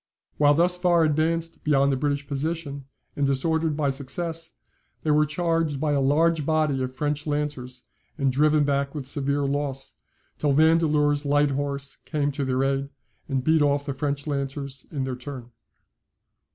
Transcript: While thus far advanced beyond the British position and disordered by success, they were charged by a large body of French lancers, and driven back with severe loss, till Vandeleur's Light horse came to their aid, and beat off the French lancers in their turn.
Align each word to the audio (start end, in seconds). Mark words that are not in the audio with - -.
While 0.37 0.55
thus 0.55 0.77
far 0.77 1.03
advanced 1.03 1.63
beyond 1.63 1.91
the 1.91 1.95
British 1.95 2.27
position 2.27 2.85
and 3.15 3.27
disordered 3.27 3.77
by 3.77 3.91
success, 3.91 4.53
they 5.03 5.11
were 5.11 5.27
charged 5.27 5.79
by 5.79 5.91
a 5.91 6.01
large 6.01 6.43
body 6.43 6.81
of 6.81 6.95
French 6.95 7.27
lancers, 7.27 7.83
and 8.17 8.31
driven 8.31 8.63
back 8.63 8.95
with 8.95 9.07
severe 9.07 9.43
loss, 9.45 9.93
till 10.39 10.53
Vandeleur's 10.53 11.23
Light 11.23 11.51
horse 11.51 11.97
came 11.97 12.31
to 12.31 12.43
their 12.43 12.63
aid, 12.63 12.89
and 13.29 13.43
beat 13.43 13.61
off 13.61 13.85
the 13.85 13.93
French 13.93 14.25
lancers 14.25 14.87
in 14.89 15.03
their 15.03 15.15
turn. 15.15 15.51